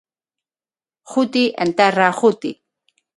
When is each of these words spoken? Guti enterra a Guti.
Guti 1.11 1.43
enterra 1.65 2.05
a 2.07 2.17
Guti. 2.21 2.51